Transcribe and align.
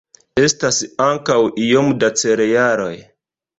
Estas 0.43 0.79
ankaŭ 1.09 1.37
iom 1.67 1.93
da 2.05 2.11
cerealoj. 2.25 2.93